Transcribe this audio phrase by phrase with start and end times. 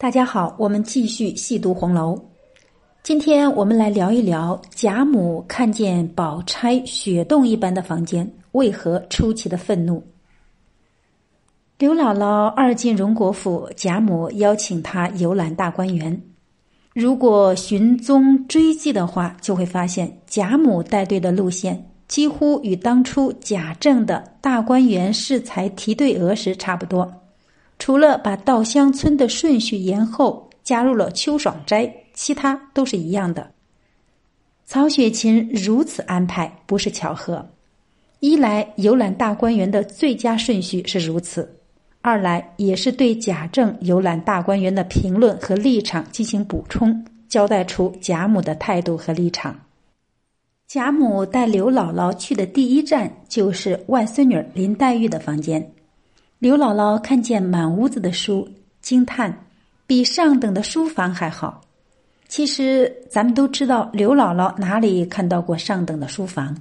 [0.00, 2.18] 大家好，我们继续细读红楼。
[3.02, 10.02] 今天我们来聊一聊贾母看见宝钗雪洞一般的房间，为何出奇的愤怒。
[11.76, 16.18] 刘姥姥二进荣国府，贾母邀请她游览大观园。
[16.94, 27.06] 如果寻踪追迹的话，就会发现贾母带队的路线几乎与当初贾政的大观园试才提对额时差不多。
[27.80, 33.50] 除了把稻香村的顺序延后，加入了秋爽斋，其他都是一样的。
[34.66, 37.44] 曹雪芹如此安排不是巧合，
[38.20, 41.56] 一来游览大观园的最佳顺序是如此，
[42.02, 49.58] 二来也是对贾政游览大观园的评论和立场进行补充，交代出贾母的态度和立场。
[50.68, 55.72] 贾母带刘姥姥去的第一站就是外孙女林黛玉的房间。
[56.40, 58.48] 刘姥姥看见满屋子的书，
[58.80, 59.44] 惊叹
[59.86, 61.60] ：“比上等的书房还好。”
[62.28, 66.56] 其实咱们都知道，刘姥姥哪里看到过上等的书房？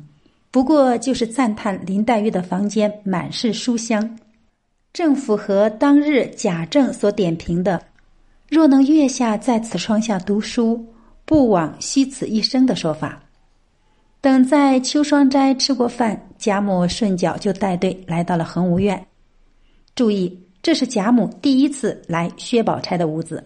[0.52, 4.19] 不过就是赞叹林黛玉的房间满是书香，
[4.91, 7.81] 正符合当日贾政所点评的
[8.52, 10.86] ：“若能月下在此窗下读书，
[11.23, 13.17] 不枉虚此一生”的说法。
[14.19, 19.02] 等在秋霜斋吃过饭，贾母顺脚就带队来到了恒芜院。
[20.00, 20.33] 注意，
[20.64, 23.44] 这是贾母第一次来薛宝钗的屋子，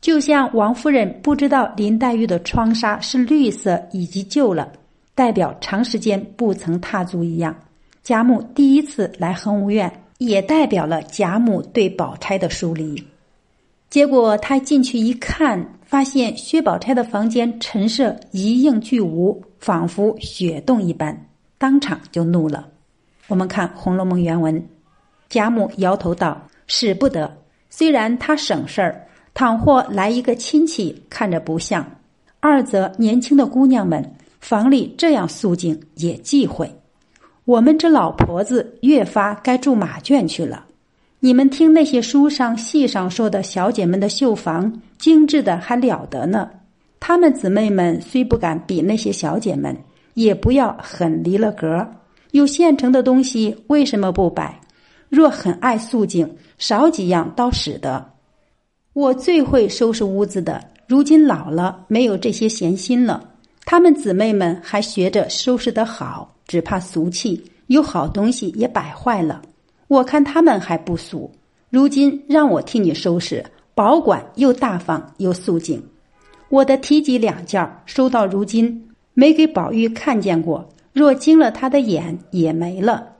[0.00, 4.70] 就像王夫人不知道林黛玉的窗纱是绿色以及旧了，
[5.16, 7.52] 代表长时间不曾踏足一样。
[8.04, 13.02] 贾母第一次来恒芜院，也代表了贾母对宝钗的疏离。
[13.90, 21.26] 结果她进去一看，发现薛宝钗的房间陈设一应俱无，仿佛雪洞一般，
[21.58, 22.68] 当场就怒了。
[23.26, 24.64] 我们看《红楼梦》原文。
[25.34, 27.28] 贾母摇头道：“使不得。
[27.68, 29.04] 虽然他省事儿，
[29.34, 31.82] 倘或来一个亲戚，看着不像；
[32.38, 36.72] 二则年轻的姑娘们房里这样肃静，也忌讳。
[37.46, 40.66] 我们这老婆子越发该住马圈去了。
[41.18, 46.48] 你们听那些书上、戏上说的小姐们的绣房精致的还了得呢。
[47.00, 49.76] 她们姊妹们虽不敢比那些小姐们，
[50.14, 51.84] 也不要很离了格。
[52.30, 54.56] 有现成的东西，为什么不摆？”
[55.08, 56.28] 若很爱素静，
[56.58, 58.12] 少几样倒使得。
[58.92, 63.30] 我最会收拾屋子的，如今老了，没有这些闲心了。
[63.64, 69.40] 她们姊妹们还学着收拾得好，只怕俗气，有好东西也摆坏了。
[69.88, 71.30] 我看他们还不俗。
[71.70, 73.44] 如今让我替你收拾，
[73.74, 75.82] 保管又大方又素净。
[76.48, 80.68] 我的提及两件收到如今，没给宝玉看见过。
[80.92, 83.13] 若惊了他的眼，也没了。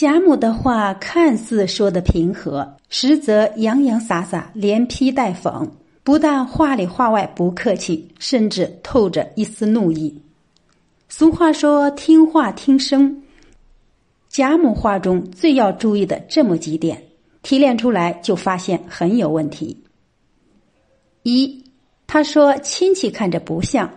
[0.00, 5.68] 贾母的话看似说的平和，实则洋洋洒洒，连批带讽，
[6.02, 10.22] 不但话里话外不客气，甚至透着一丝怒意。
[11.10, 13.24] 俗话说“听话听声”，
[14.30, 17.04] 贾母话中最要注意的这么几点，
[17.42, 19.84] 提炼出来就发现很有问题。
[21.24, 21.62] 一，
[22.06, 23.90] 他说亲戚看着不像，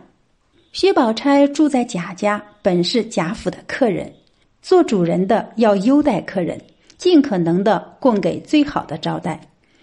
[0.74, 4.12] 薛宝钗住在贾家，本是贾府的客人。
[4.64, 6.58] 做主人的要优待客人，
[6.98, 9.40] 尽可能的供给最好的招待。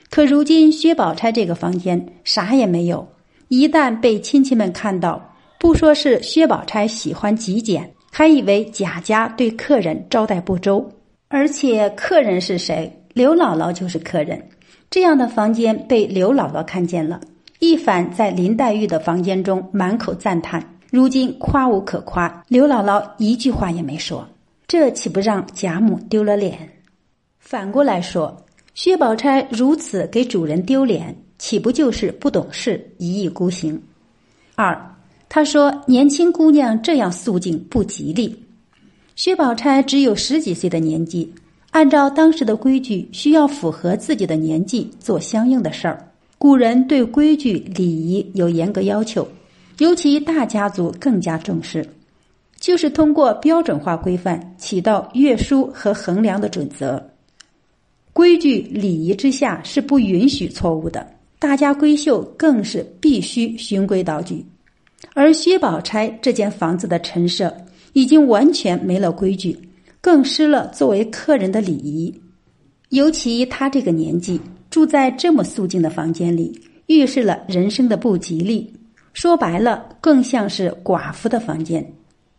[0.08, 3.06] 可如今薛宝钗这个房间啥也没有，
[3.48, 5.22] 一旦被亲戚们看到，
[5.58, 10.90] 不说是薛宝钗喜欢极简，还以为贾家对客人招待不周。
[11.28, 12.90] 而且客人是谁？
[13.12, 14.42] 刘姥姥就是客人。
[14.88, 17.20] 这样的房间被刘姥姥看见了，
[17.58, 24.26] 一反在林黛玉的房间中满口赞叹，如今夸无可夸，刘姥姥一句话也没说。
[24.70, 26.56] 这岂不让贾母丢了脸？
[27.40, 33.82] 反过来说，薛宝钗如此给主人丢脸，岂不就是不懂事、一意孤行？
[34.54, 34.80] 二，
[35.28, 38.44] 他说年轻姑娘这样肃静不吉利。
[39.16, 41.34] 薛宝钗只有十几岁的年纪，
[41.72, 46.12] 按照当时的规矩，需要符合自己的年纪做相应的事儿。
[46.38, 49.26] 古人对规矩礼仪有严格要求，
[49.78, 51.84] 尤其大家族更加重视。
[52.60, 57.02] 就是通过标准化规范起到约束和衡量的准则，
[58.12, 61.04] 规矩礼仪之下是不允许错误的。
[61.38, 64.44] 大家闺秀更是必须循规蹈矩，
[65.14, 67.50] 而薛宝钗这间房子的陈设
[67.94, 69.58] 已经完全没了规矩，
[70.02, 72.14] 更失了作为客人的礼仪。
[72.90, 78.70] 尤其她这个年纪住在这么肃静的房间里，预示了人生的不吉利。
[79.14, 81.84] 说白了，更像是寡妇的房间。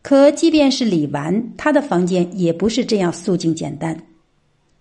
[0.02, 3.96] 可即便是李纨，她的房间也不是这样素净简单。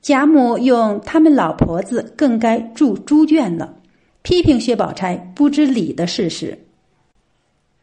[0.01, 3.75] 贾母用他们老婆子更该住猪圈了，
[4.23, 6.59] 批评薛宝钗不知礼的事实。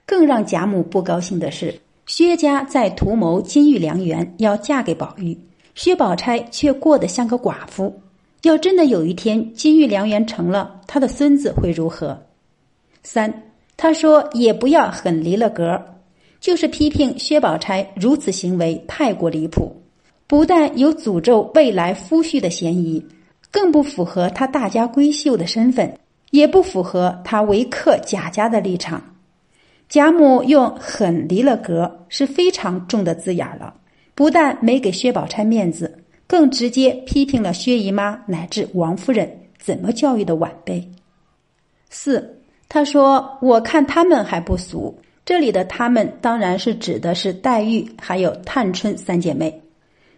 [0.05, 5.37] 更让贾母不高兴的是，薛家在图谋金玉良缘，要嫁给宝玉，
[5.75, 8.01] 薛宝钗却过得像个寡妇。
[8.43, 12.17] 要真的有一天金玉良缘成了，他的孙子会如何？
[13.03, 13.31] 三，
[13.75, 15.79] 他说也不要很离了格，
[16.39, 19.75] 就是批评薛宝钗如此行为太过离谱。
[20.27, 23.05] 不但有诅咒未来夫婿的嫌疑，
[23.49, 25.97] 更不符合他大家闺秀的身份，
[26.31, 29.01] 也不符合他为客贾家的立场。
[29.87, 33.73] 贾母用“很离了格”是非常重的字眼了，
[34.13, 40.85] 不但没给薛宝钗面子，更直接批评了薛姨妈乃至王夫人怎么教育的晚辈。
[41.89, 42.37] 四，
[42.67, 44.93] 他说：“我看他们还不俗。”
[45.27, 49.61] 这里的“他们”当然是指的是黛玉还有探春三姐妹。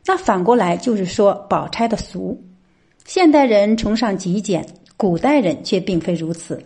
[0.06, 2.40] 那反过来就是说，宝钗的俗，
[3.06, 4.64] 现代人崇尚极简，
[4.96, 6.62] 古代人却并非如此。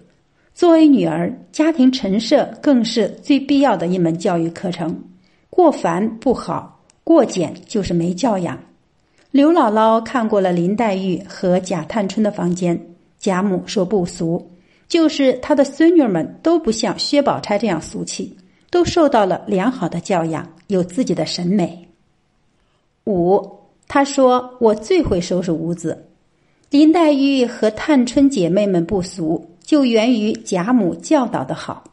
[0.53, 5.01] 作为女儿，家庭陈设更是最必要的一门教育课程。
[5.49, 8.59] 过繁不好，过简就是没教养。
[9.31, 12.77] 刘姥姥看过了林黛玉和贾探春的房间，
[13.17, 14.51] 贾母说不俗，
[14.93, 18.37] 就是她的孙女们都不像薛宝钗这样俗气，
[18.69, 21.87] 都受到了良好的教养，有自己的审美。
[23.05, 23.41] 五，
[23.87, 26.05] 他说：“我最会收拾屋子。”
[26.69, 31.83] 林黛玉和探春姐妹们不俗，就源于贾母教导的好。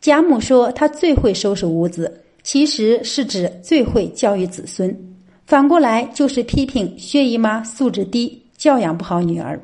[0.00, 4.96] 贾母说她最会收拾屋子，其实是指最会教育子孙。
[5.44, 9.60] 反过来就是批评薛姨妈素质低，教养不好女儿。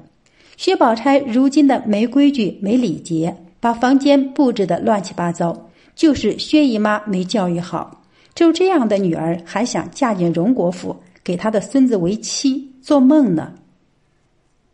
[0.58, 5.56] 薛宝钗如今的没规矩、没礼节，把房间布置的乱七八糟，
[5.94, 8.02] 就是薛姨妈没教育好。
[8.34, 13.54] 就这样的女儿还想嫁进荣国府，给他的孙子为妻，做梦呢。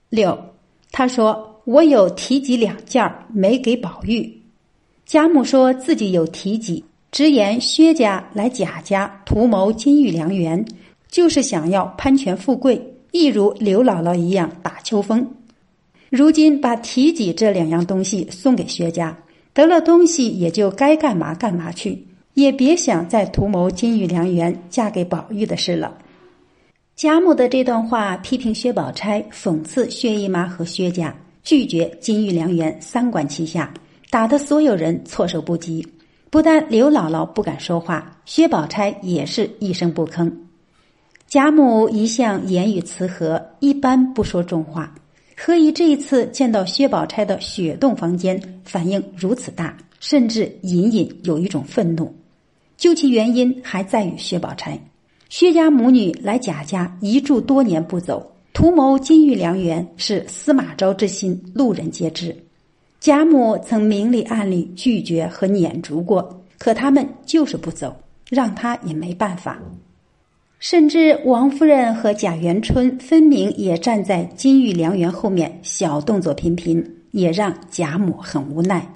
[0.09, 0.35] 六，
[0.91, 4.41] 他说我有提己两件没给宝玉。
[5.05, 6.83] 贾母说自己有提己，
[7.13, 10.65] 直言薛家来贾家图谋金玉良缘，
[11.11, 12.81] 就是想要攀权富贵，
[13.13, 15.31] 一如刘姥姥一样打秋风。
[16.17, 19.19] 如今把提己这两样东西送给薛家，
[19.53, 22.07] 得了东西也就该干嘛干嘛去。
[22.35, 25.93] 也别想再图谋金玉良缘嫁给宝玉的事了。
[26.95, 31.13] 贾母的这段话批评薛宝钗，讽刺薛姨妈和薛家
[31.43, 33.75] 拒绝金玉良缘，三管齐下，
[34.09, 35.85] 打得所有人措手不及。
[36.31, 40.33] 不但刘姥姥不敢说话，薛宝钗也是一声不吭。
[41.27, 44.95] 贾母一向言语慈和，一般不说重话，
[45.37, 52.15] 何以这一次见到薛宝钗的雪洞房间，反应如此大，甚至隐隐有一种愤怒？
[52.77, 54.79] 究其原因，还在于薛宝钗。
[55.29, 62.37] 薛家母女来贾家一住多年不走，图谋金玉良缘，是司马昭之心，路人皆知。
[63.01, 67.95] 贾母曾明里暗里拒绝和撵逐过，可他们就是不走，
[68.31, 69.61] 让他也没办法。
[70.65, 78.91] 甚至王夫人和贾元春分明也站在金玉良缘后面，小动作频频，也让贾母很无奈。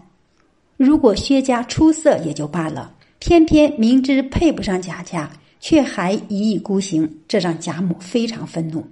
[0.79, 2.95] 如果薛家出色也就罢了。
[3.19, 5.31] 偏偏明知配不上贾家，
[5.61, 8.83] 却还一意孤行，这让贾母非常愤怒。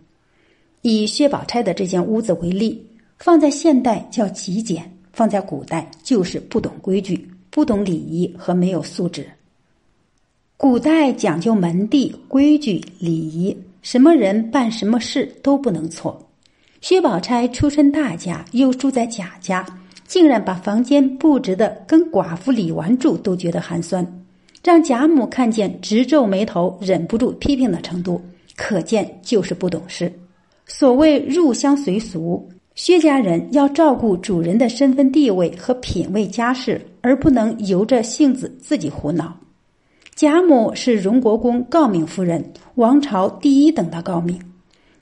[0.82, 2.86] 以薛宝钗的这间屋子为例，
[3.18, 9.26] 放在现代叫极简，放在古代就是不懂规矩、不懂礼仪和没有素质。
[10.58, 16.18] 古代讲究门第、规矩、礼仪，什么人办什么事都不能错。
[16.80, 19.64] 薛宝钗出身大家，又住在贾家。
[20.06, 24.06] 竟然把房间布置的跟寡妇李纨住都觉得寒酸，
[24.64, 28.22] 让贾母看见直皱眉头，忍不住批评的程度，
[28.56, 30.10] 可见就是不懂事。
[30.64, 39.36] 所谓入乡随俗，薛家人要照顾主人的身份地位和品味家世，而不能由着性子自己胡闹。
[40.16, 42.42] 贾母是荣国公诰命夫人，
[42.76, 44.40] 王朝第一等的诰命。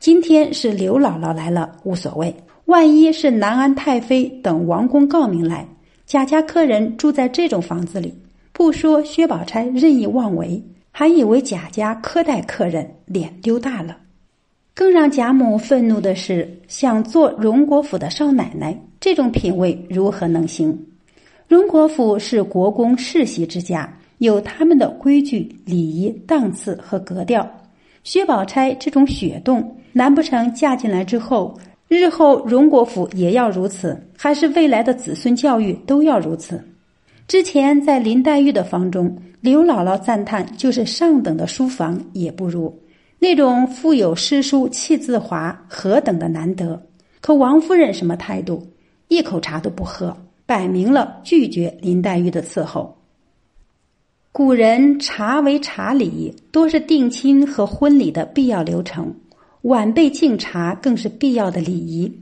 [0.00, 2.35] 今天是刘姥姥来了，无所谓。
[2.64, 5.68] 万一是南安太妃等王公诰命来，
[6.04, 8.12] 贾家客人住在这种房子里，
[8.52, 13.97] 不说薛宝钗任意妄为，还以为贾家苛待客人，脸丢大了。
[14.75, 20.76] 更让贾母愤怒的是，想做荣国府的少奶奶，这种品味如何能行？
[21.47, 23.88] 荣国府是国公世袭之家，
[24.25, 27.49] 有他们的规矩、礼仪、档次和格调。
[28.02, 31.57] 薛宝钗这种血洞，难不成嫁进来之后？
[31.87, 36.61] 日后荣国府也要如此，还是未来的子孙教育都要如此？
[37.28, 42.75] 之前在林黛玉的房中，刘姥姥赞叹就是上等的书房也不如。
[43.19, 46.83] 那种腹有诗书气自华，何等的难得！
[47.21, 48.66] 可王夫人什么态度？
[49.09, 50.14] 一口茶都不喝，
[50.45, 52.94] 摆明了拒绝林黛玉的伺候。
[54.37, 59.14] 古人茶为茶礼，多是定亲和婚礼的必要流程，
[59.62, 62.12] 晚辈敬茶更是必要的礼仪。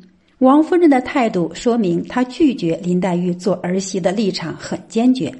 [0.41, 5.35] 王夫人的态度说明她拒绝林黛玉做儿媳的立场很坚决。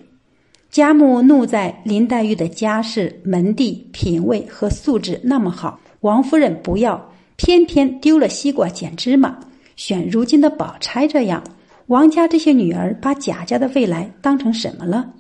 [0.71, 6.99] 贾母怒在林黛玉的家世、门第、品味和素质那么好，王夫人不要，
[7.37, 9.39] 偏偏丢了西瓜捡芝麻，
[9.77, 11.45] 选如今的宝钗这样。
[11.89, 15.13] 王家这些女儿把贾家的未来当成什么了？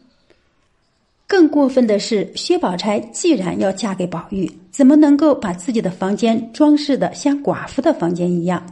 [1.33, 8.63] 更过分的是，薛宝钗既然要嫁给宝玉，怎么能够把自己的房间装饰的像寡妇的房间一样？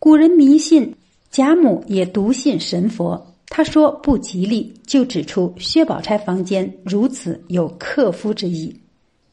[0.00, 0.92] 古人迷信，
[1.30, 3.24] 贾母也笃信神佛。
[3.46, 8.76] 他说不吉利，就指出薛宝钗房间如此有克夫之意。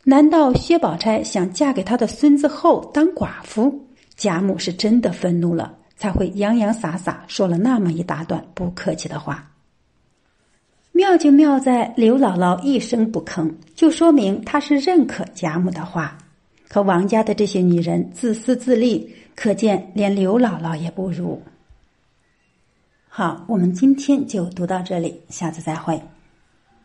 [0.04, 3.84] 难道薛宝钗想嫁给他的孙子后当寡妇？
[4.16, 9.49] 贾母是真的愤怒了，才会洋洋洒洒说了那么一大段不客气的话。
[11.00, 16.18] 妙就妙在刘姥姥一声不吭，就说明她是认可贾母的话。
[16.68, 21.42] 可王家的这些女人自私自利，可见连刘姥姥也不如。
[23.08, 25.98] 好，我们今天就读到这里，下次再会。